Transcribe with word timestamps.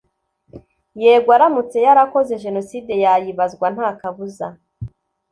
Yego 1.03 1.29
aramutse 1.37 1.77
yarakoze 1.87 2.33
Jenoside 2.43 2.93
yayibazwa 3.03 3.65
ntakabuza. 3.75 4.47